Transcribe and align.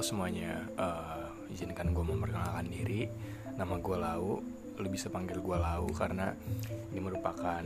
Halo 0.00 0.16
semuanya, 0.16 0.64
uh, 0.80 1.28
izinkan 1.52 1.92
gue 1.92 2.00
memperkenalkan 2.00 2.72
diri. 2.72 3.04
Nama 3.52 3.76
gue 3.76 3.96
Lau, 4.00 4.40
lu 4.80 4.88
bisa 4.88 5.12
panggil 5.12 5.44
gue 5.44 5.52
Lau 5.60 5.92
karena 5.92 6.32
ini 6.88 7.04
merupakan 7.04 7.60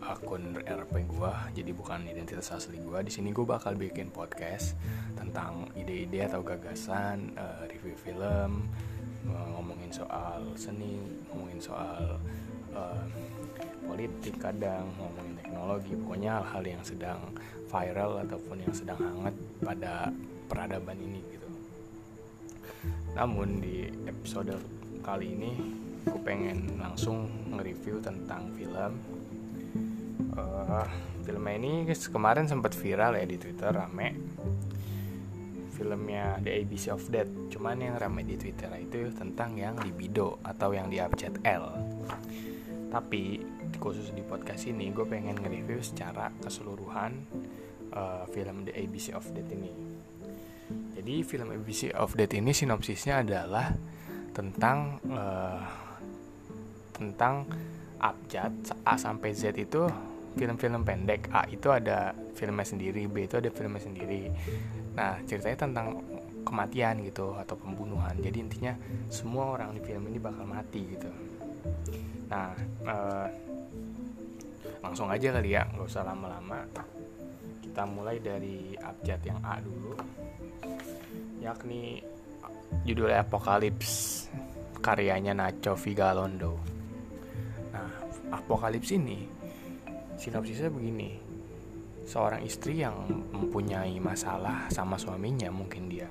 akun 0.00 0.56
RP 0.64 0.94
gue, 1.04 1.32
jadi 1.52 1.68
bukan 1.76 2.08
identitas 2.08 2.56
asli 2.56 2.80
gue. 2.80 2.96
Di 3.04 3.12
sini 3.12 3.36
gue 3.36 3.44
bakal 3.44 3.76
bikin 3.76 4.08
podcast 4.08 4.80
tentang 5.12 5.68
ide-ide 5.76 6.32
atau 6.32 6.40
gagasan, 6.40 7.36
uh, 7.36 7.68
review 7.68 8.00
film, 8.00 8.64
uh, 9.28 9.48
ngomongin 9.52 9.92
soal 9.92 10.48
seni, 10.56 10.96
ngomongin 11.28 11.60
soal 11.60 12.16
uh, 12.72 13.04
politik 13.84 14.40
kadang 14.40 14.88
ngomongin 14.96 15.36
teknologi 15.36 15.92
pokoknya 16.00 16.40
hal-hal 16.40 16.64
yang 16.64 16.80
sedang 16.80 17.20
viral 17.68 18.24
ataupun 18.24 18.56
yang 18.64 18.72
sedang 18.72 18.96
hangat 18.96 19.36
pada 19.60 20.08
peradaban 20.48 20.96
ini 20.96 21.20
gitu 21.28 21.47
namun 23.18 23.58
di 23.58 23.90
episode 24.06 24.54
kali 25.02 25.34
ini 25.34 25.52
aku 26.06 26.18
pengen 26.22 26.78
langsung 26.80 27.28
nge-review 27.52 28.00
tentang 28.00 28.48
film. 28.54 28.92
Uh, 30.38 30.86
filmnya 31.26 31.54
ini 31.58 31.72
kemarin 31.88 32.46
sempat 32.46 32.72
viral 32.78 33.18
ya 33.18 33.26
di 33.26 33.36
twitter 33.36 33.74
rame. 33.74 34.14
Filmnya 35.74 36.42
The 36.42 36.62
ABC 36.62 36.90
of 36.90 37.06
Death 37.10 37.50
cuman 37.54 37.78
yang 37.78 37.94
rame 37.98 38.26
di 38.26 38.34
twitter 38.34 38.70
itu 38.78 39.10
tentang 39.14 39.54
yang 39.58 39.78
libido 39.78 40.38
atau 40.42 40.74
yang 40.74 40.90
di 40.90 40.98
abjad 41.02 41.38
L. 41.42 41.70
Tapi 42.88 43.44
khusus 43.76 44.10
di 44.16 44.24
podcast 44.24 44.64
ini 44.64 44.90
gue 44.90 45.04
pengen 45.04 45.36
nge-review 45.38 45.84
secara 45.84 46.32
keseluruhan 46.40 47.12
uh, 47.92 48.24
film 48.32 48.64
The 48.64 48.74
ABC 48.74 49.12
of 49.12 49.28
Death 49.36 49.52
ini 49.52 49.87
jadi 50.98 51.22
film 51.22 51.54
ABC 51.54 51.94
of 51.94 52.18
Death 52.18 52.34
ini 52.34 52.50
sinopsisnya 52.50 53.22
adalah 53.22 53.70
tentang 54.34 54.98
uh, 55.06 55.62
tentang 56.90 57.46
abjad 58.02 58.50
A 58.82 58.98
sampai 58.98 59.30
Z 59.30 59.54
itu 59.54 59.86
film-film 60.34 60.82
pendek. 60.82 61.30
A 61.30 61.46
itu 61.46 61.70
ada 61.70 62.10
filmnya 62.34 62.66
sendiri 62.66 63.06
B 63.06 63.30
itu 63.30 63.38
ada 63.38 63.46
filmnya 63.46 63.78
sendiri. 63.78 64.26
Nah 64.98 65.22
ceritanya 65.22 65.70
tentang 65.70 66.02
kematian 66.42 66.98
gitu 67.06 67.30
atau 67.38 67.54
pembunuhan. 67.54 68.18
Jadi 68.18 68.42
intinya 68.42 68.74
semua 69.06 69.54
orang 69.54 69.78
di 69.78 69.80
film 69.86 70.02
ini 70.10 70.18
bakal 70.18 70.50
mati 70.50 70.82
gitu. 70.82 71.10
Nah 72.26 72.58
uh, 72.90 73.26
langsung 74.82 75.06
aja 75.14 75.30
kali 75.30 75.54
ya 75.54 75.62
nggak 75.62 75.86
usah 75.86 76.02
lama-lama. 76.02 76.66
Kita 77.62 77.86
mulai 77.86 78.18
dari 78.18 78.74
abjad 78.74 79.22
yang 79.22 79.38
A 79.46 79.62
dulu 79.62 79.94
yakni 81.38 82.02
judulnya 82.84 83.24
Apokalips 83.24 84.26
karyanya 84.78 85.34
Nacho 85.34 85.74
Vigalondo. 85.74 86.54
Nah, 87.74 87.90
Apokalips 88.34 88.90
ini 88.94 89.18
sinopsisnya 90.18 90.70
begini. 90.70 91.26
Seorang 92.08 92.40
istri 92.40 92.80
yang 92.80 93.04
mempunyai 93.36 94.00
masalah 94.00 94.64
sama 94.72 94.96
suaminya, 94.96 95.52
mungkin 95.52 95.92
dia 95.92 96.08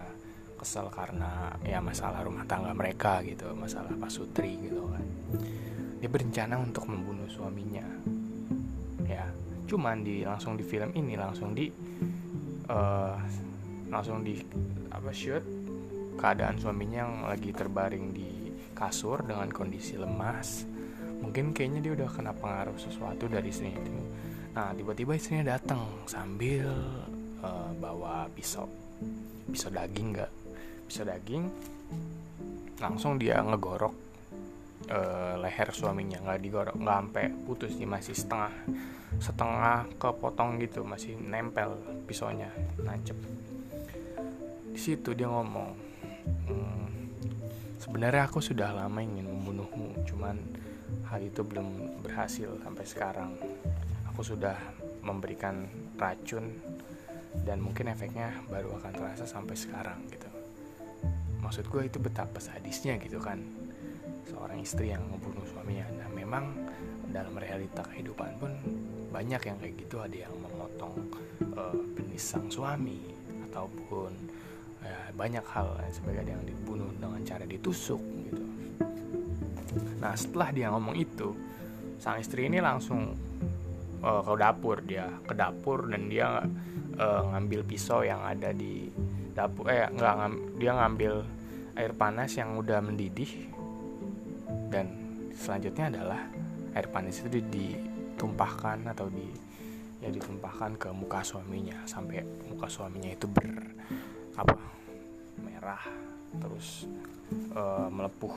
kesel 0.58 0.90
karena 0.94 1.54
ya 1.66 1.82
masalah 1.82 2.22
rumah 2.22 2.46
tangga 2.46 2.70
mereka 2.74 3.22
gitu, 3.26 3.50
masalah 3.58 3.90
pasutri 3.98 4.62
gitu 4.62 4.86
kan. 4.94 5.06
Dia 5.98 6.10
berencana 6.10 6.62
untuk 6.62 6.86
membunuh 6.86 7.26
suaminya. 7.26 7.82
Ya, 9.10 9.26
cuman 9.66 10.06
di 10.06 10.22
langsung 10.22 10.54
di 10.54 10.62
film 10.62 10.94
ini 10.94 11.18
langsung 11.18 11.58
di 11.58 11.66
uh, 12.70 13.18
langsung 13.88 14.24
di 14.24 14.40
apa 14.92 15.12
shoot. 15.12 15.44
Keadaan 16.18 16.58
suaminya 16.58 17.06
yang 17.06 17.14
lagi 17.30 17.54
terbaring 17.54 18.10
di 18.10 18.50
kasur 18.74 19.26
dengan 19.26 19.50
kondisi 19.50 19.98
lemas. 19.98 20.66
Mungkin 21.18 21.54
kayaknya 21.54 21.82
dia 21.82 21.94
udah 21.98 22.10
kena 22.10 22.34
pengaruh 22.34 22.78
sesuatu 22.78 23.26
dari 23.26 23.50
istrinya 23.50 23.78
itu. 23.82 23.92
Nah 24.54 24.74
tiba-tiba 24.74 25.14
istrinya 25.18 25.58
datang 25.58 25.86
sambil 26.10 26.70
uh, 27.42 27.70
bawa 27.78 28.30
pisau. 28.34 28.70
Pisau 29.50 29.70
daging 29.70 30.18
nggak? 30.18 30.32
Pisau 30.90 31.06
daging. 31.06 31.46
Langsung 32.82 33.18
dia 33.18 33.42
ngegorok 33.42 33.94
uh, 34.90 35.42
leher 35.42 35.70
suaminya. 35.74 36.22
Nggak 36.22 36.40
digorok 36.42 36.76
nggak 36.78 36.98
sampai 37.02 37.26
putus 37.46 37.78
dia 37.78 37.90
masih 37.90 38.14
setengah 38.18 38.54
setengah 39.18 39.90
kepotong 39.98 40.62
gitu 40.62 40.86
masih 40.86 41.18
nempel 41.18 41.78
pisaunya. 42.06 42.50
Nancep 42.82 43.18
situ 44.78 45.18
dia 45.18 45.28
ngomong 45.28 45.74
hmm, 46.48 46.88
sebenarnya 47.82 48.30
aku 48.30 48.40
sudah 48.40 48.72
lama 48.72 49.02
ingin 49.02 49.26
membunuhmu 49.26 50.06
cuman 50.06 50.38
hal 51.08 51.22
itu 51.24 51.42
belum 51.44 52.00
berhasil 52.04 52.52
sampai 52.64 52.86
sekarang. 52.88 53.32
Aku 54.12 54.22
sudah 54.24 54.56
memberikan 55.04 55.68
racun 55.96 56.52
dan 57.46 57.62
mungkin 57.62 57.92
efeknya 57.92 58.34
baru 58.50 58.76
akan 58.82 58.92
terasa 58.92 59.24
sampai 59.24 59.56
sekarang 59.56 60.04
gitu. 60.10 60.28
Maksud 61.40 61.70
gue 61.70 61.88
itu 61.88 62.00
betapa 62.02 62.42
sadisnya 62.42 62.98
gitu 63.00 63.22
kan 63.22 63.40
seorang 64.28 64.60
istri 64.60 64.92
yang 64.92 65.08
membunuh 65.08 65.48
suaminya 65.48 65.88
nah 65.96 66.10
memang 66.12 66.52
dalam 67.08 67.32
realita 67.40 67.80
kehidupan 67.88 68.36
pun 68.36 68.52
banyak 69.14 69.40
yang 69.48 69.58
kayak 69.62 69.76
gitu. 69.80 70.04
Ada 70.04 70.28
yang 70.28 70.36
memotong 70.44 70.96
uh, 71.56 71.78
penis 71.96 72.26
sang 72.26 72.52
suami 72.52 73.00
ataupun 73.48 74.12
ya, 74.84 74.98
banyak 75.14 75.46
hal 75.54 75.78
sebagai 75.90 76.28
yang 76.28 76.44
dibunuh 76.44 76.90
dengan 76.98 77.22
cara 77.24 77.44
ditusuk 77.46 78.02
gitu. 78.02 78.44
Nah 80.02 80.14
setelah 80.14 80.50
dia 80.54 80.68
ngomong 80.74 80.96
itu 80.98 81.34
sang 81.98 82.22
istri 82.22 82.46
ini 82.46 82.62
langsung 82.62 83.18
uh, 84.02 84.22
ke 84.22 84.34
dapur. 84.38 84.82
Dia 84.86 85.10
ke 85.26 85.34
dapur 85.34 85.90
dan 85.90 86.10
dia 86.10 86.46
uh, 86.98 87.22
ngambil 87.34 87.66
pisau 87.66 88.06
yang 88.06 88.22
ada 88.22 88.54
di 88.54 88.90
dapur 89.34 89.70
eh 89.70 89.86
nggak 89.90 90.14
ngam, 90.18 90.34
dia 90.58 90.72
ngambil 90.74 91.14
air 91.78 91.94
panas 91.94 92.32
yang 92.38 92.58
udah 92.58 92.80
mendidih. 92.82 93.50
Dan 94.68 94.88
selanjutnya 95.34 95.94
adalah 95.94 96.22
air 96.74 96.88
panas 96.90 97.22
itu 97.24 97.42
ditumpahkan 97.42 98.86
atau 98.94 99.10
di 99.10 99.26
ya 99.98 100.14
ditumpahkan 100.14 100.78
ke 100.78 100.90
muka 100.94 101.26
suaminya 101.26 101.74
sampai 101.90 102.22
muka 102.46 102.70
suaminya 102.70 103.10
itu 103.10 103.26
ber 103.26 103.50
apa 104.38 104.56
merah 105.42 105.84
terus 106.38 106.86
uh, 107.58 107.90
melepuh. 107.90 108.36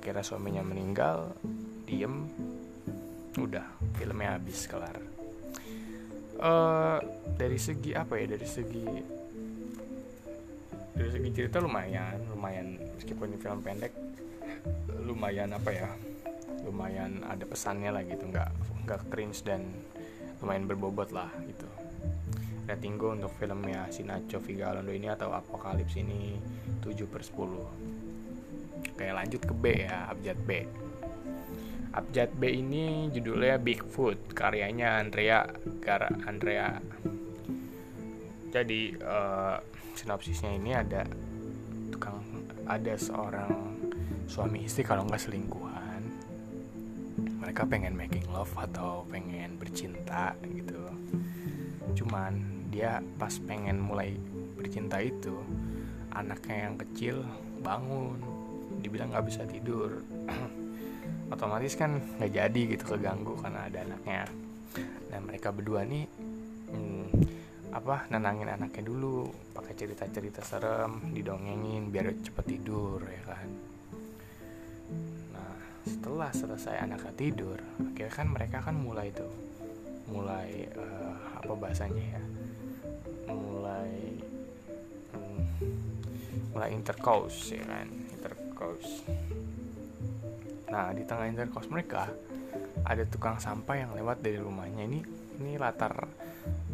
Akhirnya 0.00 0.24
suaminya 0.24 0.62
meninggal 0.64 1.32
diem 1.84 2.28
udah 3.36 3.66
filmnya 3.96 4.40
habis 4.40 4.64
kelar. 4.68 4.96
Uh, 6.34 6.98
dari 7.38 7.56
segi 7.60 7.94
apa 7.94 8.18
ya 8.18 8.26
dari 8.34 8.48
segi 8.48 8.84
dari 10.94 11.10
segi 11.10 11.28
cerita 11.30 11.62
lumayan 11.62 12.18
lumayan 12.34 12.74
meskipun 12.98 13.34
ini 13.34 13.38
film 13.38 13.62
pendek 13.62 13.94
lumayan 15.06 15.54
apa 15.54 15.70
ya 15.70 15.90
lumayan 16.66 17.22
ada 17.22 17.44
pesannya 17.46 17.94
lah 17.94 18.02
gitu 18.02 18.26
nggak 18.30 18.50
nggak 18.86 19.00
cringe 19.14 19.46
dan 19.46 19.62
lumayan 20.42 20.66
berbobot 20.66 21.10
lah 21.14 21.30
gitu 21.46 21.66
rating 22.64 22.96
gue 22.96 23.10
untuk 23.20 23.32
filmnya 23.36 23.88
si 23.92 24.02
Nacho 24.04 24.40
Vigalondo 24.40 24.92
ini 24.92 25.08
atau 25.12 25.32
Apokalips 25.36 26.00
ini 26.00 26.40
7 26.80 27.04
per 27.08 27.20
10 27.20 27.94
Oke 28.94 29.10
lanjut 29.10 29.42
ke 29.42 29.50
B 29.50 29.64
ya 29.90 30.06
Abjad 30.06 30.38
B. 30.46 30.50
Abjad 31.98 32.30
B 32.38 32.46
ini 32.46 33.10
judulnya 33.10 33.58
Bigfoot 33.58 34.30
karyanya 34.30 35.02
Andrea 35.02 35.42
Gara 35.82 36.06
Andrea. 36.30 36.78
Jadi 38.54 38.94
uh, 39.02 39.58
sinopsisnya 39.98 40.54
ini 40.54 40.78
ada 40.78 41.02
tukang 41.90 42.22
ada 42.70 42.94
seorang 42.94 43.82
suami 44.30 44.62
istri 44.62 44.86
kalau 44.86 45.02
nggak 45.10 45.26
selingkuhan. 45.26 46.02
Mereka 47.42 47.66
pengen 47.66 47.98
making 47.98 48.30
love 48.30 48.54
atau 48.54 49.02
pengen 49.10 49.58
bercinta 49.58 50.38
gitu. 50.54 50.86
Cuman 51.98 52.53
dia 52.74 52.98
pas 53.22 53.30
pengen 53.46 53.78
mulai 53.78 54.18
bercinta 54.58 54.98
itu 54.98 55.30
anaknya 56.10 56.66
yang 56.66 56.74
kecil 56.74 57.22
bangun 57.62 58.18
dibilang 58.82 59.14
nggak 59.14 59.30
bisa 59.30 59.46
tidur. 59.46 60.02
Otomatis 61.34 61.78
kan 61.78 62.02
nggak 62.18 62.34
jadi 62.34 62.60
gitu 62.74 62.98
keganggu 62.98 63.38
karena 63.38 63.70
ada 63.70 63.86
anaknya. 63.86 64.26
Dan 65.06 65.30
mereka 65.30 65.54
berdua 65.54 65.86
nih 65.86 66.02
hmm, 66.74 67.06
apa 67.70 68.10
nenangin 68.10 68.50
anaknya 68.50 68.82
dulu 68.82 69.30
pakai 69.54 69.78
cerita-cerita 69.78 70.42
serem 70.42 71.14
didongengin 71.14 71.94
biar 71.94 72.10
cepet 72.26 72.44
tidur 72.58 72.98
ya 73.06 73.22
kan. 73.22 73.48
Nah 75.30 75.54
setelah 75.86 76.30
selesai 76.34 76.82
anaknya 76.82 77.14
tidur 77.14 77.58
akhirnya 77.78 78.10
kan 78.10 78.26
mereka 78.26 78.58
kan 78.66 78.74
mulai 78.74 79.14
tuh 79.14 79.30
mulai 80.10 80.68
uh, 80.76 81.16
apa 81.40 81.52
bahasanya 81.56 82.04
ya 82.18 82.22
mulai 83.34 83.90
hmm, 85.12 85.42
mulai 86.54 86.70
intercourse 86.72 87.52
ya 87.52 87.64
kan 87.66 87.88
intercourse. 87.90 89.04
Nah 90.70 90.90
di 90.94 91.02
tengah 91.02 91.26
intercourse 91.28 91.68
mereka 91.68 92.08
ada 92.84 93.02
tukang 93.08 93.36
sampah 93.42 93.76
yang 93.76 93.90
lewat 93.92 94.22
dari 94.22 94.38
rumahnya. 94.38 94.86
Ini 94.86 95.00
ini 95.42 95.58
latar 95.58 96.06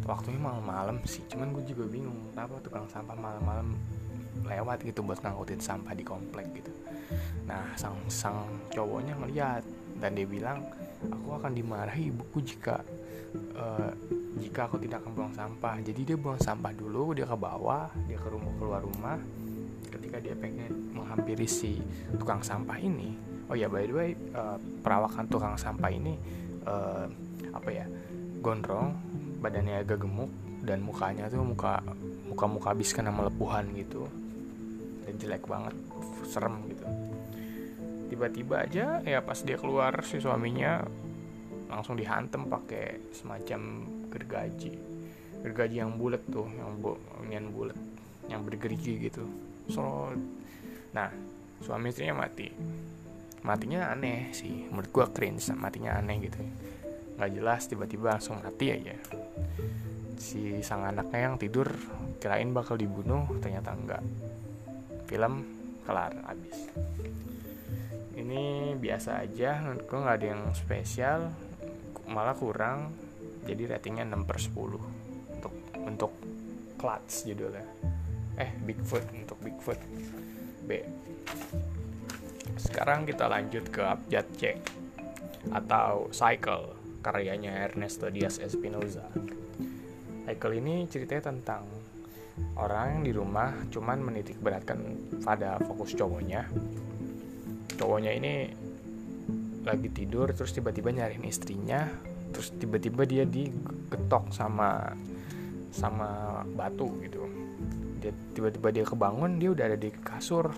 waktunya 0.05 0.41
malam-malam 0.43 1.01
sih 1.07 1.23
cuman 1.31 1.55
gue 1.55 1.65
juga 1.71 1.87
bingung 1.87 2.35
kenapa 2.35 2.59
tukang 2.65 2.87
sampah 2.91 3.15
malam-malam 3.15 3.79
lewat 4.43 4.83
gitu 4.83 5.06
buat 5.06 5.23
ngangkutin 5.23 5.63
sampah 5.63 5.95
di 5.95 6.05
komplek 6.05 6.47
gitu. 6.55 6.73
Nah 7.47 7.75
sang 7.79 7.97
sang 8.11 8.47
cowoknya 8.75 9.15
ngeliat 9.19 9.63
dan 10.01 10.17
dia 10.17 10.27
bilang 10.27 10.65
aku 11.08 11.29
akan 11.32 11.52
dimarahi 11.56 12.12
ibuku 12.12 12.44
jika 12.44 12.85
uh, 13.56 13.93
jika 14.37 14.69
aku 14.69 14.76
tidak 14.82 15.00
akan 15.05 15.12
buang 15.17 15.35
sampah. 15.35 15.81
Jadi 15.81 16.00
dia 16.12 16.17
buang 16.20 16.41
sampah 16.41 16.73
dulu 16.76 17.17
dia 17.17 17.25
ke 17.25 17.37
bawah 17.37 17.88
dia 18.05 18.19
ke 18.20 18.29
rumah 18.29 18.52
keluar 18.61 18.81
rumah. 18.85 19.17
Ketika 19.88 20.20
dia 20.20 20.37
pengen 20.37 20.93
menghampiri 20.93 21.49
si 21.49 21.81
tukang 22.20 22.44
sampah 22.44 22.79
ini 22.79 23.17
oh 23.50 23.58
ya 23.58 23.67
by 23.67 23.82
the 23.82 23.94
way 23.94 24.11
uh, 24.37 24.55
perawakan 24.85 25.26
tukang 25.26 25.58
sampah 25.58 25.91
ini 25.91 26.14
uh, 26.62 27.11
apa 27.50 27.70
ya 27.75 27.87
gondrong 28.38 28.94
badannya 29.43 29.82
agak 29.82 30.06
gemuk 30.06 30.31
dan 30.62 30.85
mukanya 30.85 31.26
tuh 31.26 31.43
muka 31.43 31.82
muka 32.29 32.44
muka 32.46 32.67
habis 32.76 32.93
kena 32.93 33.11
melepuhan 33.11 33.73
gitu. 33.75 34.06
Dan 35.08 35.17
jelek 35.19 35.49
banget 35.49 35.75
serem 36.29 36.61
gitu 36.70 36.87
tiba-tiba 38.11 38.67
aja 38.67 38.99
ya 39.07 39.23
pas 39.23 39.39
dia 39.47 39.55
keluar 39.55 40.03
si 40.03 40.19
suaminya 40.19 40.83
langsung 41.71 41.95
dihantem 41.95 42.51
pakai 42.51 43.15
semacam 43.15 43.87
gergaji. 44.11 44.75
Gergaji 45.47 45.77
yang 45.79 45.95
bulat 45.95 46.21
tuh 46.27 46.51
yang 46.51 46.83
bu 46.83 46.99
yang 47.31 47.47
bulat 47.55 47.79
yang 48.27 48.43
bergerigi 48.43 48.99
gitu. 48.99 49.23
So 49.71 50.11
nah 50.91 51.09
suami 51.62 51.95
istrinya 51.95 52.27
mati. 52.27 52.51
Matinya 53.47 53.95
aneh 53.95 54.35
sih 54.35 54.67
menurut 54.69 54.91
gua 54.91 55.06
cringe 55.09 55.47
matinya 55.55 55.97
aneh 55.97 56.19
gitu 56.27 56.43
nggak 57.21 57.37
jelas 57.37 57.69
tiba-tiba 57.69 58.17
langsung 58.17 58.41
mati 58.43 58.75
aja. 58.75 58.97
Si 60.21 60.61
sang 60.61 60.85
anaknya 60.85 61.33
yang 61.33 61.37
tidur 61.41 61.69
kirain 62.21 62.53
bakal 62.53 62.77
dibunuh 62.77 63.25
ternyata 63.41 63.73
enggak 63.73 64.05
film 65.09 65.43
kelar 65.89 66.13
habis 66.29 66.69
ini 68.31 68.79
biasa 68.79 69.27
aja 69.27 69.59
menurut 69.59 69.91
gue 69.91 69.99
nggak 69.99 70.17
ada 70.23 70.27
yang 70.31 70.43
spesial 70.55 71.21
malah 72.06 72.38
kurang. 72.38 72.94
Jadi 73.43 73.67
ratingnya 73.67 74.06
6 74.06 74.23
per 74.23 74.38
10 74.38 75.35
untuk 75.35 75.55
untuk 75.82 76.12
Clutch 76.79 77.27
judulnya. 77.27 77.67
Eh 78.38 78.55
Bigfoot 78.62 79.05
untuk 79.11 79.38
Bigfoot. 79.43 79.81
B. 80.62 80.71
Sekarang 82.55 83.03
kita 83.03 83.27
lanjut 83.27 83.67
ke 83.75 83.82
abjad 83.82 84.27
C 84.38 84.55
atau 85.50 86.06
Cycle 86.15 86.79
karyanya 87.03 87.67
Ernesto 87.67 88.06
Diaz 88.12 88.38
Espinoza. 88.38 89.11
Cycle 90.31 90.55
ini 90.62 90.87
ceritanya 90.87 91.35
tentang 91.35 91.67
orang 92.61 93.03
di 93.03 93.11
rumah 93.11 93.67
cuman 93.73 93.99
menitik 93.99 94.38
beratkan 94.38 95.11
pada 95.25 95.59
fokus 95.65 95.97
cowoknya 95.97 96.47
cowoknya 97.81 98.12
ini 98.12 98.32
lagi 99.65 99.88
tidur 99.88 100.29
terus 100.37 100.53
tiba-tiba 100.53 100.93
nyariin 100.93 101.25
istrinya 101.25 101.88
terus 102.31 102.53
tiba-tiba 102.61 103.09
dia 103.09 103.25
digetok 103.25 104.29
sama 104.31 104.93
sama 105.73 106.43
batu 106.55 106.93
gitu. 107.00 107.25
Dia 108.05 108.12
tiba-tiba 108.37 108.69
dia 108.71 108.85
kebangun 108.85 109.41
dia 109.41 109.50
udah 109.50 109.65
ada 109.73 109.79
di 109.81 109.91
kasur. 109.91 110.53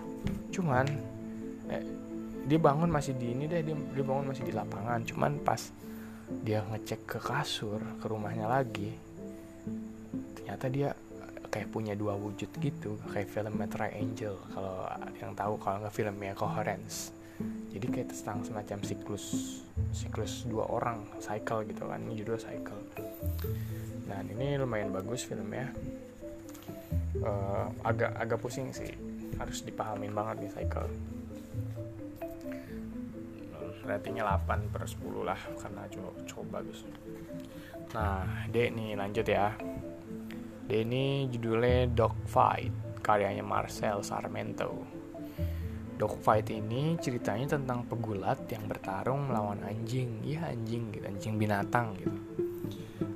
Cuman 0.51 0.85
eh, 1.71 1.85
dia 2.43 2.59
bangun 2.59 2.91
masih 2.91 3.15
di 3.15 3.31
ini 3.31 3.47
deh 3.47 3.63
dia, 3.63 3.75
dia 3.75 4.03
bangun 4.03 4.35
masih 4.35 4.43
di 4.43 4.53
lapangan. 4.53 4.99
Cuman 5.07 5.41
pas 5.41 5.71
dia 6.43 6.65
ngecek 6.65 7.01
ke 7.07 7.19
kasur 7.19 7.79
ke 7.99 8.05
rumahnya 8.07 8.47
lagi 8.47 8.95
ternyata 10.33 10.65
dia 10.71 10.89
kayak 11.53 11.69
punya 11.69 11.93
dua 11.93 12.17
wujud 12.17 12.49
gitu 12.57 12.97
kayak 13.13 13.29
film 13.29 13.61
Triangle 13.69 14.41
kalau 14.57 14.89
yang 15.21 15.37
tahu 15.37 15.53
kalau 15.61 15.85
nggak 15.85 15.93
filmnya 15.93 16.33
Coherence. 16.33 17.13
Jadi 17.69 17.85
kayak 17.93 18.09
tentang 18.09 18.41
semacam 18.41 18.79
siklus 18.81 19.25
siklus 19.93 20.49
dua 20.49 20.65
orang 20.65 21.05
cycle 21.21 21.61
gitu 21.69 21.85
kan 21.85 22.01
judul 22.09 22.41
cycle. 22.41 22.81
Nah 24.09 24.25
ini 24.25 24.57
lumayan 24.57 24.89
bagus 24.89 25.29
filmnya. 25.29 25.69
Uh, 27.21 27.69
agak 27.85 28.17
agak 28.17 28.41
pusing 28.41 28.73
sih 28.73 28.89
harus 29.37 29.61
dipahamin 29.61 30.09
banget 30.09 30.49
nih 30.49 30.51
cycle. 30.57 30.89
Ratingnya 33.83 34.23
8 34.47 34.71
per 34.71 34.87
10 34.87 35.27
lah 35.27 35.37
karena 35.59 35.83
cukup, 35.91 36.15
cukup 36.25 36.47
bagus. 36.49 36.87
Nah 37.93 38.25
dek 38.49 38.73
nih 38.73 38.97
lanjut 38.97 39.27
ya 39.27 39.53
ini 40.71 41.27
judulnya 41.27 41.91
Dogfight 41.91 43.01
karyanya 43.03 43.43
Marcel 43.43 43.99
Sarmento 43.99 45.03
Dogfight 45.93 46.49
ini 46.49 46.97
ceritanya 46.97 47.55
tentang 47.55 47.85
pegulat 47.85 48.49
yang 48.49 48.65
bertarung 48.65 49.29
melawan 49.29 49.61
anjing, 49.61 50.25
ya 50.25 50.49
anjing 50.49 50.89
gitu, 50.89 51.05
anjing 51.05 51.33
binatang 51.37 51.93
gitu. 52.01 52.19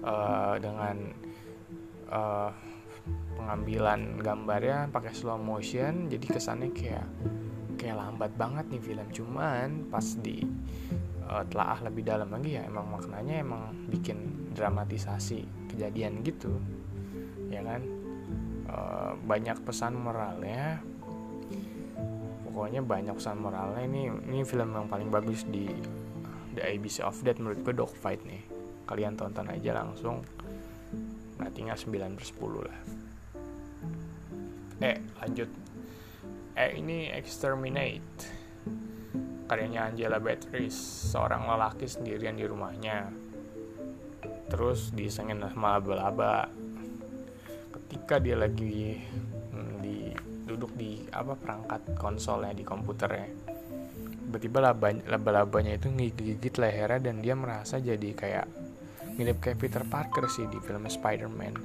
Uh, 0.07 0.55
dengan 0.61 0.95
uh, 2.07 2.53
pengambilan 3.35 4.21
gambarnya 4.21 4.88
pakai 4.94 5.11
slow 5.11 5.35
motion, 5.41 6.07
jadi 6.07 6.25
kesannya 6.31 6.69
kayak 6.71 7.07
kayak 7.75 7.97
lambat 7.97 8.31
banget 8.38 8.65
nih 8.69 8.79
film. 8.79 9.07
Cuman 9.09 9.89
pas 9.89 10.05
di 10.21 10.45
uh, 11.27 11.44
telaah 11.49 11.81
lebih 11.91 12.07
dalam 12.07 12.29
lagi 12.29 12.55
ya 12.55 12.63
emang 12.69 12.88
maknanya 12.94 13.41
emang 13.41 13.73
bikin 13.89 14.53
dramatisasi 14.53 15.69
kejadian 15.73 16.21
gitu, 16.23 16.55
ya 17.47 17.61
kan? 17.63 17.81
Uh, 18.67 19.11
banyak 19.23 19.57
pesan 19.63 19.95
moralnya. 19.95 20.83
Pokoknya 22.47 22.81
banyak 22.83 23.15
pesan 23.15 23.39
moralnya. 23.39 23.83
Ini 23.85 24.01
ini 24.27 24.44
film 24.44 24.73
yang 24.75 24.88
paling 24.91 25.07
bagus 25.07 25.47
di 25.47 25.69
The 26.57 26.65
ABC 26.65 27.05
of 27.05 27.21
Death 27.21 27.38
menurut 27.38 27.61
gue 27.61 27.73
Dogfight 27.75 28.25
nih. 28.25 28.44
Kalian 28.89 29.13
tonton 29.13 29.47
aja 29.51 29.77
langsung. 29.77 30.25
Ratingnya 31.38 31.77
9 31.77 32.18
per 32.18 32.25
10 32.25 32.68
lah. 32.68 32.80
Eh 34.81 34.97
lanjut. 35.21 35.49
Eh 36.57 36.71
ini 36.81 37.13
Exterminate. 37.13 38.35
Karyanya 39.47 39.94
Angela 39.94 40.19
Beatrice 40.19 40.75
seorang 41.13 41.47
lelaki 41.47 41.87
sendirian 41.87 42.35
di 42.35 42.44
rumahnya. 42.44 43.07
Terus 44.51 44.92
disengin 44.92 45.39
sama 45.45 45.80
laba-laba 45.80 46.51
ketika 47.87 48.19
dia 48.19 48.35
lagi 48.35 48.99
duduk 50.47 50.75
di 50.75 51.03
apa 51.11 51.35
perangkat 51.35 51.95
konsolnya 51.95 52.56
di 52.56 52.63
komputernya 52.63 53.27
tiba-tiba 54.27 54.59
laba, 54.59 54.91
laba-labanya 55.07 55.79
itu 55.79 55.87
ngigit 55.87 56.59
lehernya 56.59 56.99
dan 56.99 57.23
dia 57.23 57.31
merasa 57.31 57.79
jadi 57.79 58.11
kayak 58.11 58.47
mirip 59.15 59.39
kayak 59.39 59.56
Peter 59.56 59.87
Parker 59.87 60.27
sih 60.27 60.51
di 60.51 60.59
film 60.59 60.83
Spider-Man. 60.83 61.56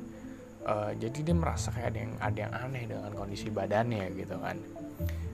Uh, 0.62 0.94
jadi 0.94 1.26
dia 1.26 1.34
merasa 1.34 1.74
kayak 1.74 1.90
ada 1.90 1.98
yang 1.98 2.14
ada 2.22 2.38
yang 2.38 2.54
aneh 2.54 2.82
dengan 2.86 3.10
kondisi 3.18 3.50
badannya 3.50 4.14
gitu 4.14 4.38
kan. 4.38 4.62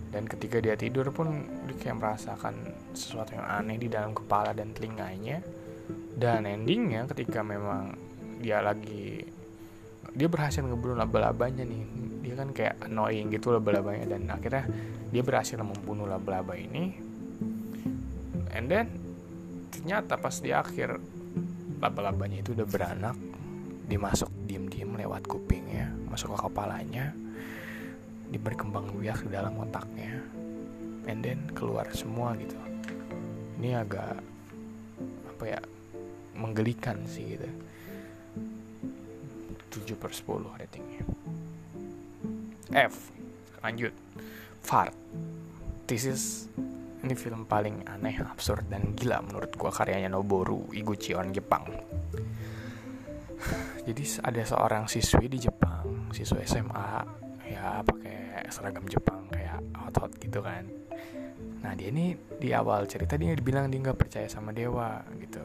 Dan 0.09 0.25
ketika 0.25 0.57
dia 0.64 0.73
tidur 0.73 1.12
pun 1.12 1.45
dia 1.68 1.76
kayak 1.76 2.00
merasakan 2.00 2.64
sesuatu 2.97 3.37
yang 3.37 3.45
aneh 3.45 3.76
di 3.76 3.92
dalam 3.92 4.16
kepala 4.16 4.57
dan 4.57 4.73
telinganya. 4.73 5.45
Dan 6.16 6.49
endingnya 6.49 7.04
ketika 7.12 7.45
memang 7.45 7.92
dia 8.40 8.64
lagi 8.64 9.21
dia 10.19 10.27
berhasil 10.27 10.67
ngebunuh 10.67 10.99
laba-labanya 10.99 11.63
nih. 11.63 11.83
Dia 12.27 12.35
kan 12.35 12.51
kayak 12.51 12.91
annoying 12.91 13.31
gitu 13.31 13.55
laba-labanya 13.55 14.19
dan 14.19 14.27
akhirnya 14.27 14.67
dia 15.15 15.23
berhasil 15.23 15.55
membunuh 15.63 16.11
laba-laba 16.11 16.59
ini. 16.59 16.99
And 18.51 18.67
then 18.67 18.91
ternyata 19.71 20.19
pas 20.19 20.35
di 20.43 20.51
akhir 20.51 20.99
laba-labanya 21.79 22.43
itu 22.43 22.51
udah 22.59 22.67
beranak 22.67 23.15
dimasuk 23.87 24.27
diem-diem 24.51 24.91
lewat 24.99 25.31
kupingnya 25.31 25.95
masuk 26.11 26.35
ke 26.35 26.51
kepalanya 26.51 27.15
diberkembang 28.29 28.91
biak 28.99 29.25
di 29.25 29.31
dalam 29.33 29.55
otaknya 29.63 30.19
and 31.07 31.23
then 31.23 31.39
keluar 31.55 31.87
semua 31.95 32.35
gitu. 32.35 32.59
Ini 33.63 33.87
agak 33.87 34.19
apa 35.31 35.45
ya 35.47 35.61
menggelikan 36.35 37.07
sih 37.07 37.39
gitu 37.39 37.47
7 39.87 39.95
per 39.95 40.11
10 40.11 40.59
ratingnya. 40.59 41.05
F 42.75 43.15
lanjut. 43.63 43.95
Fart. 44.63 44.95
This 45.89 46.05
is 46.05 46.23
ini 46.99 47.15
film 47.15 47.47
paling 47.47 47.87
aneh, 47.87 48.19
absurd, 48.19 48.67
dan 48.67 48.93
gila 48.99 49.23
menurut 49.23 49.55
gua 49.55 49.71
karyanya 49.71 50.11
Noboru 50.11 50.67
Iguchi 50.75 51.15
orang 51.15 51.31
Jepang. 51.31 51.65
Jadi 53.87 54.03
ada 54.21 54.43
seorang 54.43 54.91
siswi 54.91 55.31
di 55.31 55.39
Jepang, 55.39 56.11
siswa 56.11 56.43
SMA 56.43 56.91
ya 57.49 57.81
pakai 57.81 58.45
seragam 58.53 58.85
Jepang 58.91 59.25
kayak 59.33 59.63
hot 59.79 59.95
hot 60.03 60.13
gitu 60.21 60.43
kan. 60.45 60.69
Nah 61.65 61.73
dia 61.79 61.89
ini 61.89 62.13
di 62.37 62.53
awal 62.53 62.85
cerita 62.91 63.17
dia 63.17 63.33
dibilang 63.33 63.71
dia 63.73 63.81
nggak 63.89 63.99
percaya 63.99 64.29
sama 64.29 64.53
dewa 64.53 65.01
gitu. 65.23 65.43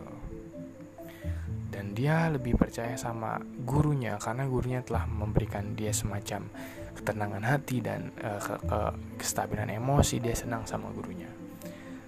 Dan 1.74 1.94
dia 1.98 2.30
lebih 2.30 2.54
percaya 2.74 2.98
sama 2.98 3.38
gurunya 3.70 4.18
karena 4.18 4.50
gurunya 4.50 4.82
telah 4.82 5.06
memberikan 5.06 5.78
dia 5.78 5.94
semacam 5.94 6.50
ketenangan 6.98 7.46
hati 7.46 7.86
dan 7.86 8.10
uh, 8.18 8.42
ke, 8.42 8.66
ke 8.66 8.80
kestabilan 9.22 9.70
emosi 9.70 10.18
dia 10.18 10.34
senang 10.34 10.66
sama 10.66 10.90
gurunya. 10.90 11.30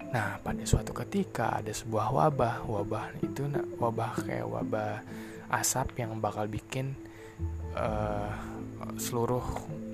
Nah 0.10 0.42
pada 0.42 0.66
suatu 0.66 0.90
ketika 0.90 1.54
ada 1.54 1.70
sebuah 1.70 2.10
wabah 2.10 2.66
wabah 2.66 3.14
itu 3.22 3.46
wabah 3.78 4.26
kayak 4.26 4.50
wabah 4.50 5.06
asap 5.54 6.02
yang 6.02 6.18
bakal 6.18 6.50
bikin 6.50 6.98
uh, 7.78 8.34
seluruh 8.98 9.46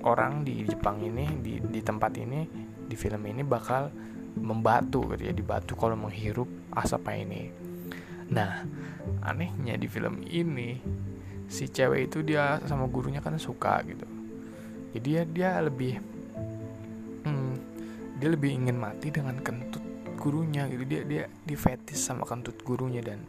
orang 0.08 0.48
di 0.48 0.63
Jepang 0.63 1.04
ini 1.04 1.36
di 1.44 1.60
di 1.60 1.84
tempat 1.84 2.16
ini 2.16 2.48
di 2.88 2.96
film 2.96 3.28
ini 3.28 3.44
bakal 3.44 3.92
membatu 4.40 5.04
gitu 5.12 5.28
ya 5.28 5.36
dibatu 5.36 5.75
kalau 5.75 6.00
menghirup 6.00 6.48
asapnya 6.80 7.28
ini 7.28 7.61
nah 8.32 8.64
anehnya 9.28 9.76
di 9.76 9.92
film 9.92 10.24
ini 10.24 10.80
si 11.52 11.68
cewek 11.68 12.08
itu 12.08 12.24
dia 12.24 12.64
sama 12.64 12.88
gurunya 12.88 13.20
kan 13.20 13.36
suka 13.36 13.84
gitu. 13.84 14.08
Jadi 14.96 15.04
dia 15.04 15.22
dia 15.28 15.52
lebih 15.60 16.00
hmm, 17.28 17.54
dia 18.24 18.30
lebih 18.32 18.56
ingin 18.56 18.80
mati 18.80 19.12
dengan 19.12 19.36
kentut 19.44 19.84
gurunya 20.16 20.72
gitu. 20.72 20.88
Dia 20.88 21.02
dia 21.04 21.24
di 21.28 21.56
fetis 21.60 22.00
sama 22.00 22.24
kentut 22.24 22.56
gurunya 22.64 23.04
dan 23.04 23.20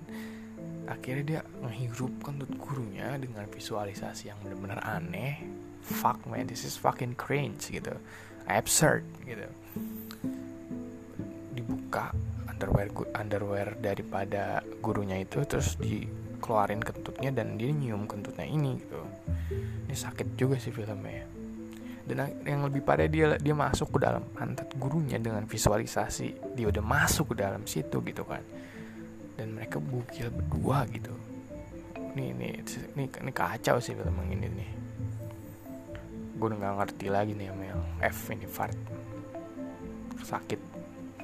akhirnya 0.86 1.24
dia 1.26 1.40
menghirup 1.58 2.14
kentut 2.22 2.50
gurunya 2.54 3.18
dengan 3.18 3.50
visualisasi 3.50 4.30
yang 4.30 4.38
benar-benar 4.46 4.78
aneh. 4.86 5.42
Fuck 5.82 6.22
man 6.30 6.46
this 6.46 6.62
is 6.62 6.78
fucking 6.78 7.18
cringe 7.18 7.74
gitu. 7.74 7.90
Absurd 8.46 9.02
gitu. 9.26 9.50
Dibuka 11.58 12.14
underwear 12.62 12.88
underwear 13.18 13.68
daripada 13.82 14.62
gurunya 14.78 15.18
itu 15.18 15.42
terus 15.42 15.74
dikeluarin 15.82 16.78
kentutnya 16.78 17.34
dan 17.34 17.58
dia 17.58 17.74
nyium 17.74 18.06
kentutnya 18.06 18.46
ini 18.46 18.78
gitu. 18.78 19.02
Ini 19.90 19.94
sakit 19.98 20.38
juga 20.38 20.62
sih 20.62 20.70
filmnya 20.70 21.42
dan 22.02 22.34
yang 22.42 22.66
lebih 22.66 22.82
pada 22.82 23.06
dia 23.06 23.38
dia 23.38 23.54
masuk 23.54 23.94
ke 23.94 23.98
dalam 24.02 24.26
pantat 24.34 24.66
gurunya 24.74 25.22
dengan 25.22 25.46
visualisasi. 25.46 26.58
Dia 26.58 26.66
udah 26.68 26.82
masuk 26.82 27.34
ke 27.34 27.34
dalam 27.38 27.62
situ 27.62 28.02
gitu 28.02 28.26
kan. 28.26 28.42
Dan 29.38 29.54
mereka 29.54 29.78
bukil 29.78 30.28
berdua 30.34 30.82
gitu. 30.90 31.14
Ini 32.12 32.24
ini 32.34 32.48
ini, 32.98 33.04
ini 33.06 33.32
kacau 33.32 33.78
sih 33.78 33.94
film 33.94 34.18
ini 34.28 34.46
nih. 34.50 34.70
Gue 36.36 36.50
udah 36.50 36.74
ngerti 36.82 37.06
lagi 37.06 37.38
nih 37.38 37.54
yang 37.54 37.82
F 38.02 38.34
ini 38.34 38.50
fart. 38.50 38.76
Sakit. 40.26 40.60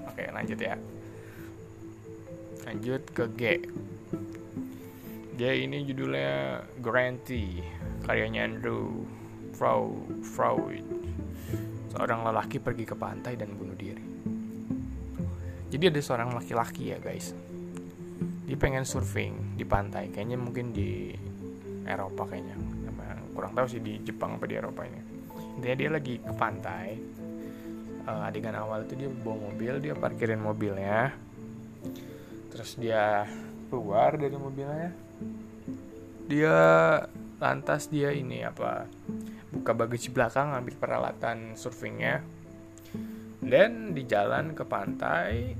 Oke 0.09 0.30
lanjut 0.30 0.59
ya 0.62 0.78
lanjut 2.67 3.03
ke 3.15 3.25
G. 3.38 3.43
G 5.38 5.43
ini 5.62 5.87
judulnya 5.87 6.62
Granty 6.83 7.62
karyanya 8.03 8.49
Andrew 8.49 9.07
Frau 9.55 9.95
Freud 10.23 10.83
seorang 11.95 12.27
lelaki 12.27 12.59
pergi 12.59 12.85
ke 12.87 12.95
pantai 12.95 13.35
dan 13.35 13.55
bunuh 13.55 13.75
diri. 13.75 14.05
Jadi 15.69 15.85
ada 15.93 16.00
seorang 16.00 16.33
laki-laki 16.33 16.95
ya 16.95 16.99
guys. 16.99 17.37
Dia 18.49 18.57
pengen 18.57 18.88
surfing 18.88 19.61
di 19.61 19.65
pantai. 19.69 20.09
Kayaknya 20.09 20.38
mungkin 20.41 20.73
di 20.73 21.12
Eropa 21.85 22.25
kayaknya. 22.25 22.57
Kurang 23.37 23.55
tahu 23.55 23.67
sih 23.71 23.79
di 23.79 24.03
Jepang 24.03 24.35
apa 24.35 24.50
di 24.50 24.59
Eropa 24.59 24.83
ini. 24.83 24.99
Intinya 25.61 25.77
dia 25.79 25.91
lagi 25.95 26.15
ke 26.19 26.33
pantai. 26.35 26.88
Uh, 28.09 28.25
adegan 28.25 28.57
awal 28.57 28.88
itu 28.88 29.05
dia 29.05 29.11
bawa 29.12 29.53
mobil 29.53 29.85
dia 29.85 29.93
parkirin 29.93 30.41
mobilnya 30.41 31.12
terus 32.59 32.75
dia 32.75 33.23
keluar 33.71 34.19
dari 34.19 34.35
mobilnya. 34.35 34.91
Dia 36.27 36.59
lantas 37.38 37.87
dia 37.87 38.11
ini 38.11 38.43
apa 38.43 38.91
buka 39.55 39.79
bagasi 39.79 40.11
belakang 40.11 40.50
ambil 40.59 40.75
peralatan 40.75 41.55
surfingnya. 41.55 42.27
Dan 43.38 43.95
di 43.95 44.03
jalan 44.11 44.59
ke 44.59 44.67
pantai 44.67 45.55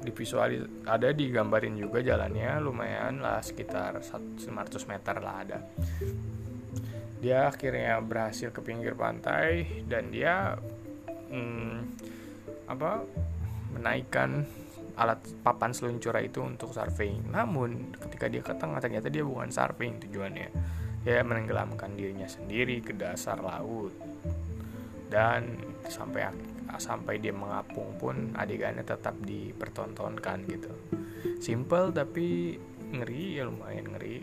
di 0.00 0.10
visualis 0.14 0.86
ada 0.86 1.10
digambarin 1.10 1.74
juga 1.74 2.06
jalannya 2.06 2.62
lumayan 2.62 3.18
lah 3.18 3.42
sekitar 3.42 3.98
500 3.98 4.46
meter 4.86 5.16
lah 5.18 5.36
ada. 5.42 5.58
Dia 7.18 7.50
akhirnya 7.50 7.98
berhasil 7.98 8.54
ke 8.54 8.62
pinggir 8.62 8.94
pantai 8.94 9.82
dan 9.90 10.14
dia 10.14 10.54
hmm, 11.34 11.98
apa 12.70 13.02
menaikkan 13.74 14.46
alat 14.96 15.20
papan 15.44 15.74
seluncur 15.74 16.16
itu 16.18 16.42
untuk 16.42 16.74
surfing. 16.74 17.30
Namun 17.30 17.94
ketika 17.98 18.26
dia 18.26 18.42
ke 18.42 18.54
tengah 18.56 18.80
ternyata 18.82 19.08
dia 19.12 19.22
bukan 19.22 19.50
surfing 19.50 20.00
tujuannya. 20.06 20.48
Dia 21.00 21.24
menenggelamkan 21.24 21.96
dirinya 21.96 22.28
sendiri 22.28 22.84
ke 22.84 22.92
dasar 22.92 23.40
laut. 23.40 23.92
Dan 25.10 25.58
sampai 25.90 26.30
sampai 26.78 27.18
dia 27.18 27.34
mengapung 27.34 27.98
pun 27.98 28.30
adegannya 28.38 28.86
tetap 28.86 29.18
dipertontonkan 29.26 30.46
gitu. 30.46 30.70
Simple 31.42 31.90
tapi 31.90 32.54
ngeri 32.94 33.40
ya 33.40 33.48
lumayan 33.48 33.90
ngeri. 33.96 34.22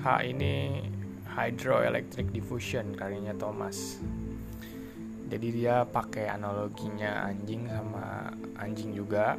H 0.00 0.24
ini 0.24 0.80
hydroelectric 1.28 2.32
diffusion 2.32 2.96
karyanya 2.96 3.36
Thomas. 3.36 4.00
Jadi 5.30 5.48
dia 5.54 5.86
pakai 5.86 6.26
analoginya 6.26 7.28
anjing 7.28 7.68
sama 7.70 8.32
anjing 8.58 8.96
juga. 8.96 9.38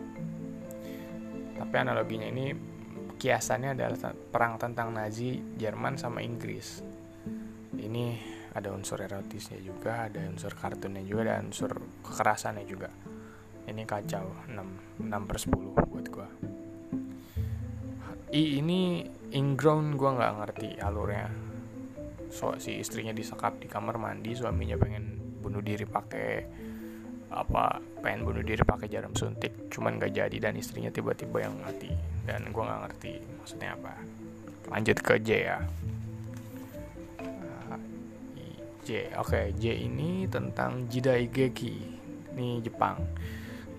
Tapi 1.58 1.76
analoginya 1.76 2.30
ini 2.30 2.54
kiasannya 3.18 3.76
adalah 3.76 4.14
perang 4.14 4.56
tentang 4.62 4.94
Nazi 4.94 5.42
Jerman 5.58 6.00
sama 6.00 6.24
Inggris. 6.24 6.80
Ini 7.76 8.06
ada 8.52 8.70
unsur 8.72 9.00
erotisnya 9.00 9.64
juga 9.64 10.12
ada 10.12 10.20
unsur 10.28 10.52
kartunnya 10.52 11.04
juga 11.08 11.34
dan 11.34 11.52
unsur 11.52 11.72
kekerasannya 12.04 12.66
juga. 12.68 12.94
Ini 13.68 13.84
kacau 13.86 14.48
6, 14.48 15.06
6 15.08 15.28
per 15.28 15.38
10 15.38 15.90
buat 15.90 16.06
gua. 16.12 16.28
I 18.32 18.64
ini 18.64 19.11
ingrown 19.32 19.96
gue 19.96 20.10
nggak 20.12 20.34
ngerti 20.44 20.70
alurnya. 20.84 21.28
So 22.32 22.56
si 22.60 22.80
istrinya 22.80 23.16
disekap 23.16 23.60
di 23.60 23.68
kamar 23.68 24.00
mandi 24.00 24.36
suaminya 24.36 24.76
pengen 24.80 25.20
bunuh 25.40 25.64
diri 25.64 25.84
pakai 25.88 26.30
apa 27.32 27.80
pengen 28.04 28.28
bunuh 28.28 28.44
diri 28.44 28.60
pakai 28.60 28.92
jarum 28.92 29.16
suntik 29.16 29.72
cuman 29.72 29.96
gak 29.96 30.12
jadi 30.12 30.38
dan 30.52 30.60
istrinya 30.60 30.92
tiba-tiba 30.92 31.48
yang 31.48 31.56
mati. 31.64 31.92
Dan 32.28 32.52
gue 32.52 32.64
nggak 32.64 32.82
ngerti 32.88 33.14
maksudnya 33.40 33.76
apa. 33.80 33.94
Lanjut 34.72 34.98
ke 35.00 35.14
J 35.24 35.30
ya. 35.48 35.60
J. 38.82 39.14
Oke 39.16 39.30
okay. 39.30 39.46
J 39.56 39.86
ini 39.88 40.26
tentang 40.28 40.92
Jidai 40.92 41.32
Geki 41.32 41.76
ini 42.36 42.60
Jepang. 42.60 43.00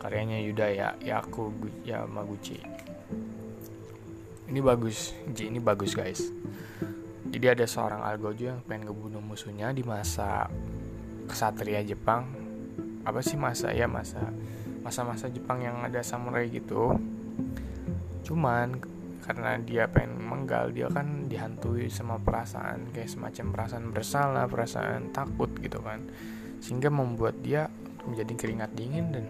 Karyanya 0.02 0.42
Yudaya 0.42 0.98
Yaku 0.98 1.54
Yamaguchi 1.86 2.81
ini 4.52 4.60
bagus 4.60 5.16
J 5.32 5.48
ini 5.48 5.64
bagus 5.64 5.96
guys. 5.96 6.28
Jadi 7.32 7.46
ada 7.48 7.64
seorang 7.64 8.04
algojo 8.04 8.52
yang 8.52 8.60
pengen 8.68 8.92
ngebunuh 8.92 9.24
musuhnya 9.24 9.72
di 9.72 9.80
masa 9.80 10.52
kesatria 11.24 11.80
Jepang. 11.80 12.28
Apa 13.08 13.24
sih 13.24 13.40
masa? 13.40 13.72
Ya 13.72 13.88
masa 13.88 14.20
masa-masa 14.84 15.32
Jepang 15.32 15.64
yang 15.64 15.80
ada 15.80 16.04
samurai 16.04 16.52
gitu. 16.52 16.92
Cuman 18.28 18.76
karena 19.24 19.56
dia 19.56 19.88
pengen 19.88 20.20
menggal 20.20 20.68
dia 20.68 20.92
kan 20.92 21.32
dihantui 21.32 21.88
sama 21.88 22.20
perasaan 22.20 22.92
kayak 22.92 23.08
semacam 23.08 23.56
perasaan 23.56 23.86
bersalah 23.88 24.44
perasaan 24.52 25.16
takut 25.16 25.48
gitu 25.64 25.80
kan. 25.80 26.04
Sehingga 26.60 26.92
membuat 26.92 27.40
dia 27.40 27.72
menjadi 28.04 28.36
keringat 28.36 28.76
dingin 28.76 29.16
dan 29.16 29.26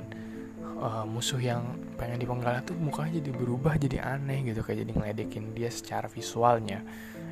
uh, 0.82 1.04
musuh 1.06 1.38
yang 1.38 1.62
pengen 1.94 2.18
dipenggal 2.18 2.58
tuh 2.66 2.74
mukanya 2.74 3.22
jadi 3.22 3.30
berubah 3.30 3.78
jadi 3.78 3.98
aneh 4.18 4.42
gitu 4.50 4.66
kayak 4.66 4.82
jadi 4.86 4.92
ngeledekin 4.98 5.54
dia 5.54 5.70
secara 5.70 6.10
visualnya. 6.10 6.82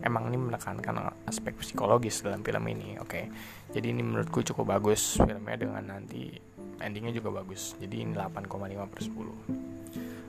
Emang 0.01 0.33
ini 0.33 0.41
menekankan 0.41 1.13
aspek 1.29 1.61
psikologis 1.61 2.25
dalam 2.25 2.41
film 2.41 2.65
ini 2.73 2.97
oke. 2.97 3.11
Okay. 3.11 3.25
jadi 3.71 3.93
ini 3.93 4.01
menurutku 4.01 4.41
cukup 4.41 4.81
bagus 4.81 5.21
filmnya 5.21 5.57
dengan 5.61 5.83
nanti 5.85 6.33
endingnya 6.81 7.13
juga 7.13 7.43
bagus. 7.45 7.77
Jadi 7.77 8.09
ini 8.09 8.13
8,5 8.17 8.91
per 8.91 9.01
10 9.03 9.71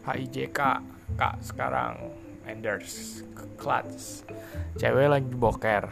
HIJK 0.01 0.60
kak 1.15 1.36
sekarang 1.46 1.93
Enders 2.50 3.22
Clutch 3.55 4.25
cewek 4.75 5.08
lagi 5.08 5.34
boker. 5.38 5.86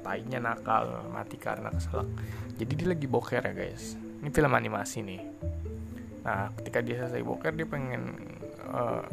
Tainya 0.00 0.40
nakal 0.40 1.12
mati 1.12 1.36
karena 1.36 1.68
keselak. 1.68 2.08
Jadi 2.56 2.72
dia 2.72 2.88
lagi 2.88 3.04
boker 3.04 3.42
ya 3.44 3.52
guys. 3.52 4.00
Ini 4.20 4.28
film 4.32 4.52
animasi 4.52 5.04
nih 5.04 5.22
nah 6.20 6.52
ketika 6.60 6.84
dia 6.84 7.00
selesai 7.00 7.24
boker 7.24 7.52
dia 7.56 7.64
pengen 7.64 8.12
uh, 8.68 9.04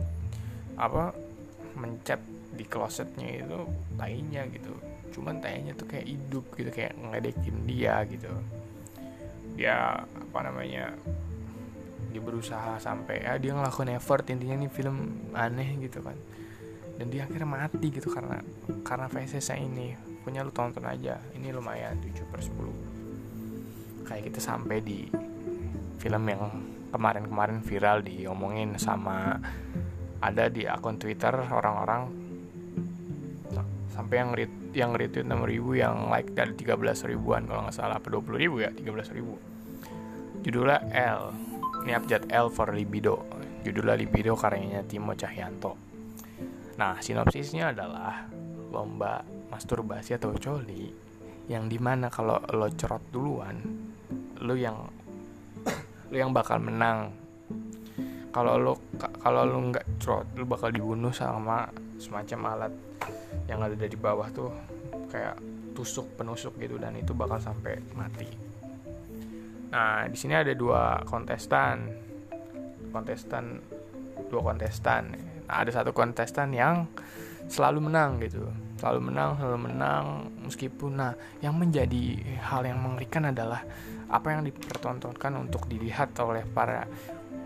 apa 0.77 1.15
mencet 1.77 2.19
di 2.57 2.65
klosetnya 2.65 3.45
itu 3.45 3.59
tainya 3.95 4.45
gitu. 4.49 4.73
Cuman 5.13 5.41
tainya 5.41 5.77
tuh 5.77 5.85
kayak 5.89 6.05
hidup 6.09 6.45
gitu 6.57 6.69
kayak 6.73 6.97
ngeledekin 6.97 7.57
dia 7.69 8.01
gitu. 8.09 8.29
Dia 9.57 10.01
apa 10.05 10.39
namanya 10.45 10.93
dia 12.13 12.21
berusaha 12.23 12.81
sampai 12.81 13.25
ya 13.25 13.37
dia 13.37 13.53
ngelakuin 13.53 13.93
effort 13.93 14.25
intinya 14.29 14.57
nih 14.57 14.71
film 14.73 15.29
aneh 15.37 15.77
gitu 15.81 16.01
kan. 16.01 16.17
Dan 16.97 17.13
dia 17.13 17.29
akhirnya 17.29 17.45
mati 17.45 17.93
gitu 17.93 18.09
karena 18.09 18.41
karena 18.81 19.05
VCS 19.05 19.53
ini. 19.57 19.93
Punya 20.27 20.43
lu 20.43 20.51
tonton 20.51 20.83
aja 20.83 21.15
ini 21.39 21.55
lumayan 21.55 21.95
7 22.03 22.27
per 22.27 22.43
10 22.43 22.97
kayak 24.07 24.27
kita 24.27 24.39
sampai 24.43 24.83
di 24.83 25.07
film 25.99 26.23
yang 26.27 26.43
kemarin-kemarin 26.89 27.59
viral 27.63 28.03
diomongin 28.03 28.79
sama 28.79 29.39
ada 30.23 30.49
di 30.49 30.65
akun 30.65 30.97
Twitter 30.97 31.33
orang-orang 31.33 32.27
sampai 33.97 34.15
yang 34.21 34.31
ret 34.37 34.53
yang 34.77 34.91
retweet 34.93 35.25
6 35.25 35.41
ribu 35.41 35.73
yang 35.73 36.13
like 36.13 36.29
dari 36.37 36.53
13 36.53 37.09
ribuan 37.09 37.49
kalau 37.49 37.65
nggak 37.65 37.73
salah. 37.73 37.97
Apa 37.97 38.13
20 38.13 38.37
ribu 38.37 38.61
ya? 38.61 38.69
13 38.69 39.17
ribu. 39.17 39.33
Judulnya 40.45 40.85
L. 40.93 41.33
Ini 41.81 41.91
abjad 41.97 42.29
L 42.29 42.53
for 42.53 42.69
libido. 42.77 43.25
Judulnya 43.65 43.97
libido 43.97 44.37
karyanya 44.37 44.85
Timo 44.85 45.17
Cahyanto. 45.17 45.73
Nah, 46.77 47.01
sinopsisnya 47.01 47.73
adalah 47.73 48.29
lomba 48.69 49.25
masturbasi 49.49 50.13
atau 50.13 50.37
coli 50.37 50.93
yang 51.49 51.65
di 51.65 51.79
mana 51.81 52.13
kalau 52.13 52.37
lo 52.53 52.69
cerot 52.69 53.09
duluan, 53.09 53.57
lo 54.45 54.53
yang 54.53 54.77
lo 56.11 56.15
yang 56.15 56.31
bakal 56.31 56.61
menang. 56.61 57.11
Kalau 58.31 58.59
lo 58.59 58.73
kalau 59.23 59.43
lo 59.47 59.57
nggak 59.71 60.01
cerot, 60.01 60.27
lo 60.37 60.45
bakal 60.45 60.69
dibunuh 60.69 61.11
sama 61.11 61.67
semacam 61.97 62.39
alat 62.53 62.73
yang 63.49 63.63
ada 63.63 63.73
dari 63.73 63.97
bawah 63.97 64.27
tuh 64.29 64.51
kayak 65.09 65.39
tusuk 65.73 66.17
penusuk 66.19 66.57
gitu 66.59 66.77
dan 66.77 66.97
itu 66.97 67.15
bakal 67.15 67.37
sampai 67.39 67.79
mati. 67.93 68.29
Nah, 69.67 70.07
di 70.07 70.17
sini 70.17 70.33
ada 70.37 70.53
dua 70.55 71.01
kontestan. 71.05 71.85
Kontestan 72.87 73.61
dua 74.29 74.41
kontestan 74.41 75.13
nah, 75.47 75.63
ada 75.63 75.71
satu 75.71 75.93
kontestan 75.93 76.51
yang 76.51 76.89
selalu 77.47 77.87
menang 77.87 78.19
gitu 78.25 78.49
selalu 78.77 79.09
menang 79.13 79.39
selalu 79.39 79.59
menang 79.71 80.05
meskipun 80.45 80.91
nah 80.99 81.13
yang 81.41 81.55
menjadi 81.57 82.21
hal 82.43 82.67
yang 82.67 82.77
mengerikan 82.77 83.29
adalah 83.29 83.63
apa 84.07 84.27
yang 84.35 84.47
dipertontonkan 84.47 85.33
untuk 85.35 85.67
dilihat 85.67 86.15
oleh 86.23 86.47
para 86.47 86.87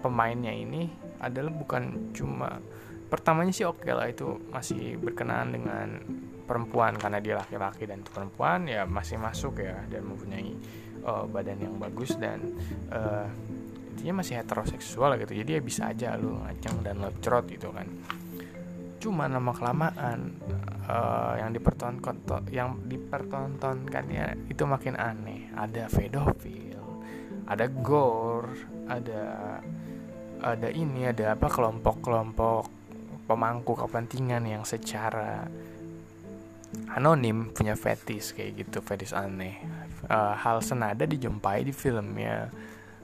pemainnya 0.01 0.53
ini 0.53 0.89
adalah 1.22 1.53
bukan 1.53 2.13
cuma 2.13 2.62
pertamanya 3.10 3.53
sih 3.53 3.68
oke 3.68 3.86
okay 3.86 3.94
lah 3.94 4.08
itu 4.10 4.39
masih 4.50 4.98
berkenaan 4.98 5.53
dengan 5.53 5.88
perempuan 6.48 6.98
karena 6.98 7.20
dia 7.22 7.36
laki-laki 7.38 7.86
dan 7.86 8.01
itu 8.01 8.12
perempuan 8.12 8.65
ya 8.65 8.84
masih 8.88 9.22
masuk 9.22 9.62
ya 9.62 9.77
dan 9.88 10.03
mempunyai 10.03 10.51
uh, 11.06 11.25
badan 11.30 11.60
yang 11.62 11.75
bagus 11.77 12.18
dan 12.18 12.56
uh, 12.91 13.27
intinya 13.91 14.24
masih 14.24 14.39
heteroseksual 14.39 15.20
gitu. 15.20 15.36
Jadi 15.36 15.60
ya 15.60 15.62
bisa 15.62 15.91
aja 15.91 16.15
lu 16.15 16.39
ngaceng 16.41 16.82
dan 16.82 17.03
lo 17.03 17.12
cerot 17.20 17.46
gitu 17.51 17.70
kan 17.75 17.86
cuma 19.01 19.25
nama 19.25 19.50
kelamaan 19.50 20.38
uh, 20.86 21.34
yang 21.41 21.50
dipertonton 21.50 22.46
yang 22.53 22.77
dipertontonkannya 22.86 24.46
itu 24.48 24.63
makin 24.70 24.93
aneh. 24.93 25.50
Ada 25.58 25.89
pedofil 25.89 26.72
ada 27.51 27.67
gore 27.67 28.55
ada 28.88 29.23
ada 30.39 30.69
ini 30.71 31.12
ada 31.12 31.36
apa 31.36 31.52
kelompok-kelompok 31.52 32.71
pemangku 33.28 33.75
kepentingan 33.75 34.47
yang 34.47 34.63
secara 34.63 35.43
anonim 36.95 37.52
punya 37.52 37.75
fetis 37.75 38.32
kayak 38.32 38.63
gitu 38.65 38.80
fetis 38.80 39.12
aneh. 39.12 39.60
Uh, 40.08 40.34
hal 40.34 40.63
senada 40.63 41.04
dijumpai 41.04 41.67
di 41.67 41.75
filmnya 41.75 42.49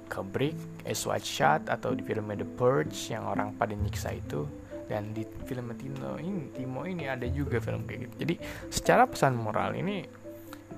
Kubrick, 0.08 0.56
Ice 0.88 1.04
White 1.04 1.28
Shot 1.28 1.62
atau 1.67 1.91
di 1.91 2.02
filmnya 2.02 2.41
The 2.41 2.48
Purge 2.48 3.12
yang 3.12 3.28
orang 3.28 3.54
pada 3.60 3.76
nyiksa 3.76 4.15
itu 4.15 4.48
dan 4.88 5.12
di 5.12 5.23
film 5.45 5.71
Tino 5.76 6.15
ini 6.17 6.52
Timo 6.52 6.88
ini 6.88 7.08
ada 7.08 7.28
juga 7.28 7.60
film 7.60 7.84
kayak 7.84 8.00
gitu. 8.08 8.15
Jadi 8.26 8.36
secara 8.71 9.04
pesan 9.08 9.36
moral 9.36 9.76
ini 9.76 10.04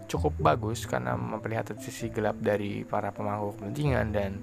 cukup 0.10 0.34
bagus 0.42 0.90
karena 0.90 1.14
memperlihatkan 1.14 1.78
sisi 1.78 2.10
gelap 2.10 2.42
dari 2.42 2.82
para 2.82 3.14
pemangku 3.14 3.54
kepentingan 3.62 4.08
dan 4.10 4.42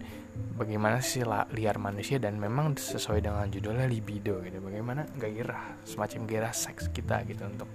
bagaimana 0.55 1.03
sih 1.03 1.27
liar 1.27 1.77
manusia 1.83 2.23
dan 2.23 2.39
memang 2.39 2.79
sesuai 2.79 3.19
dengan 3.19 3.51
judulnya 3.51 3.91
libido 3.91 4.39
gitu. 4.47 4.63
Bagaimana 4.63 5.03
gairah 5.19 5.83
semacam 5.83 6.21
gairah 6.31 6.55
seks 6.55 6.95
kita 6.95 7.27
gitu 7.27 7.43
untuk 7.51 7.67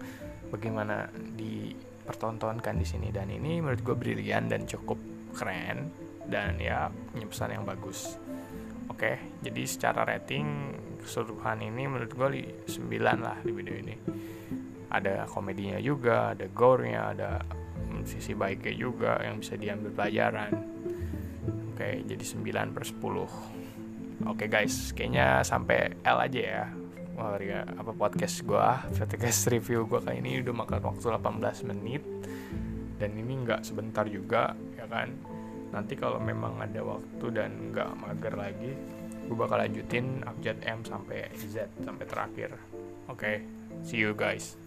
bagaimana 0.52 1.08
dipertontonkan 1.16 2.76
di 2.80 2.88
sini 2.88 3.12
dan 3.12 3.32
ini 3.32 3.64
menurut 3.64 3.84
gue 3.84 3.96
brilian 3.96 4.52
dan 4.52 4.68
cukup 4.68 5.00
keren 5.32 5.92
dan 6.28 6.60
ya 6.60 6.92
punya 6.92 7.28
pesan 7.28 7.56
yang 7.56 7.64
bagus 7.64 8.20
oke 8.92 9.42
jadi 9.42 9.62
secara 9.64 10.04
rating 10.04 10.76
keseluruhan 11.02 11.66
ini 11.66 11.84
menurut 11.90 12.12
gue 12.14 12.28
9 12.70 12.78
lah 13.22 13.38
di 13.42 13.52
video 13.52 13.76
ini. 13.76 13.96
Ada 14.92 15.26
komedinya 15.28 15.80
juga 15.82 16.36
ada 16.36 16.46
gore-nya 16.52 17.02
ada 17.16 17.30
sisi 18.08 18.34
baiknya 18.34 18.74
juga 18.74 19.20
yang 19.22 19.42
bisa 19.42 19.58
diambil 19.58 19.92
pelajaran. 19.94 20.52
Oke 21.74 22.06
jadi 22.06 22.24
9 22.24 22.76
per 22.76 22.84
10 22.86 23.62
oke 24.22 24.46
guys 24.46 24.94
kayaknya 24.94 25.42
sampai 25.42 25.98
L 26.06 26.20
aja 26.22 26.42
ya 26.42 26.66
Wah, 27.12 27.38
ya, 27.38 27.68
apa 27.68 27.94
podcast 27.94 28.42
gue 28.42 28.68
podcast 28.98 29.46
review 29.52 29.86
gue 29.86 30.00
kali 30.02 30.26
ini. 30.26 30.42
Udah 30.42 30.58
makan 30.58 30.82
waktu 30.90 31.06
18 31.06 31.70
menit. 31.70 32.02
Dan 32.98 33.14
ini 33.14 33.46
nggak 33.46 33.62
sebentar 33.62 34.10
juga 34.10 34.58
ya 34.74 34.90
kan? 34.90 35.12
Nanti 35.70 35.94
kalau 36.00 36.18
memang 36.18 36.58
ada 36.58 36.82
waktu 36.82 37.26
dan 37.30 37.70
nggak 37.70 37.90
mager 38.02 38.34
lagi 38.34 38.74
gue 39.32 39.40
bakal 39.40 39.64
lanjutin 39.64 40.28
abjad 40.28 40.60
M 40.68 40.84
sampai 40.84 41.32
Z 41.40 41.72
sampai 41.88 42.04
terakhir. 42.04 42.52
Oke 43.08 43.16
okay, 43.16 43.36
see 43.80 43.96
you 43.96 44.12
guys. 44.12 44.60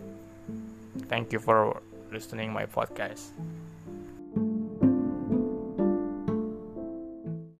Thank 1.12 1.36
you 1.36 1.40
for 1.44 1.84
listening 2.08 2.48
my 2.48 2.64
podcast 2.64 3.36